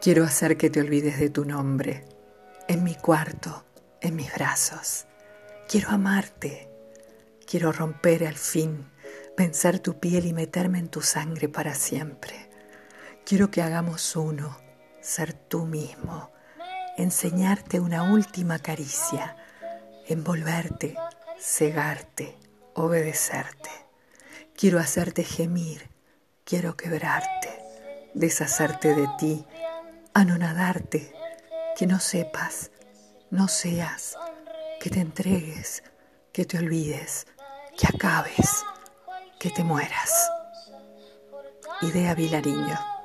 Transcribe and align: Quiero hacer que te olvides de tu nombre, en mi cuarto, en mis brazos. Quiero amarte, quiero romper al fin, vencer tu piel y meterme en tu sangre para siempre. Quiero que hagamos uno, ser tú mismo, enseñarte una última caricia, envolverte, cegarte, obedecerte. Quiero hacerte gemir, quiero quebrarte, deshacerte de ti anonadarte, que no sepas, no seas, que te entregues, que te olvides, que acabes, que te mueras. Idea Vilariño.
Quiero 0.00 0.24
hacer 0.24 0.56
que 0.56 0.70
te 0.70 0.80
olvides 0.80 1.20
de 1.20 1.28
tu 1.28 1.44
nombre, 1.44 2.06
en 2.68 2.82
mi 2.82 2.94
cuarto, 2.94 3.66
en 4.00 4.16
mis 4.16 4.32
brazos. 4.32 5.04
Quiero 5.68 5.90
amarte, 5.90 6.70
quiero 7.46 7.70
romper 7.70 8.26
al 8.26 8.38
fin, 8.38 8.90
vencer 9.36 9.78
tu 9.78 10.00
piel 10.00 10.24
y 10.24 10.32
meterme 10.32 10.78
en 10.78 10.88
tu 10.88 11.02
sangre 11.02 11.50
para 11.50 11.74
siempre. 11.74 12.48
Quiero 13.26 13.50
que 13.50 13.60
hagamos 13.60 14.16
uno, 14.16 14.56
ser 15.02 15.34
tú 15.34 15.66
mismo, 15.66 16.30
enseñarte 16.96 17.78
una 17.78 18.10
última 18.10 18.58
caricia, 18.58 19.36
envolverte, 20.08 20.96
cegarte, 21.38 22.38
obedecerte. 22.72 23.68
Quiero 24.56 24.78
hacerte 24.78 25.24
gemir, 25.24 25.90
quiero 26.44 26.74
quebrarte, 26.74 27.50
deshacerte 28.14 28.94
de 28.94 29.06
ti 29.18 29.44
anonadarte, 30.14 31.12
que 31.76 31.86
no 31.86 32.00
sepas, 32.00 32.70
no 33.30 33.48
seas, 33.48 34.16
que 34.80 34.90
te 34.90 35.00
entregues, 35.00 35.82
que 36.32 36.44
te 36.44 36.58
olvides, 36.58 37.26
que 37.76 37.86
acabes, 37.86 38.64
que 39.38 39.50
te 39.50 39.64
mueras. 39.64 40.30
Idea 41.82 42.14
Vilariño. 42.14 42.99